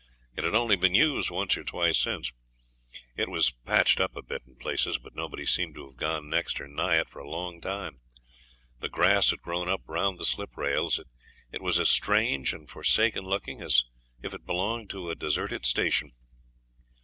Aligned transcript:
It 0.35 0.43
had 0.43 0.55
only 0.55 0.75
been 0.75 0.95
used 0.95 1.29
once 1.29 1.55
or 1.55 1.63
twice 1.63 1.99
since. 1.99 2.33
It 3.15 3.29
was 3.29 3.51
patched 3.51 4.01
up 4.01 4.15
a 4.15 4.23
bit 4.23 4.41
in 4.47 4.55
places, 4.55 4.97
but 4.97 5.13
nobody 5.13 5.45
seemed 5.45 5.75
to 5.75 5.85
have 5.85 5.95
gone 5.97 6.27
next 6.27 6.59
or 6.59 6.67
nigh 6.67 6.95
it 6.95 7.07
for 7.07 7.19
a 7.19 7.29
long 7.29 7.61
time. 7.61 7.99
The 8.79 8.89
grass 8.89 9.29
had 9.29 9.43
grown 9.43 9.69
up 9.69 9.81
round 9.85 10.17
the 10.17 10.25
sliprails; 10.25 10.99
it 11.51 11.61
was 11.61 11.77
as 11.79 11.89
strange 11.91 12.51
and 12.51 12.67
forsaken 12.67 13.25
looking 13.25 13.61
as 13.61 13.83
if 14.23 14.33
it 14.33 14.43
belonged 14.43 14.89
to 14.89 15.11
a 15.11 15.15
deserted 15.15 15.67
station. 15.67 16.11